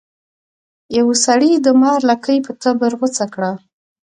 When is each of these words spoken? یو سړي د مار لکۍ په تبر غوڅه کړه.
یو 0.97 1.07
سړي 1.25 1.51
د 1.55 1.67
مار 1.81 1.99
لکۍ 2.09 2.37
په 2.45 2.51
تبر 2.61 2.91
غوڅه 2.99 3.25
کړه. 3.33 3.51